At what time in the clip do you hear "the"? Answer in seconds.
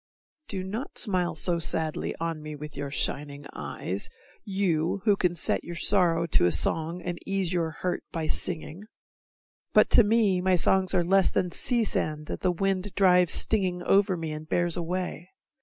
12.41-12.51